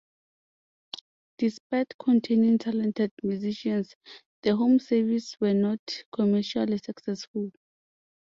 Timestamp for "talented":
2.57-3.11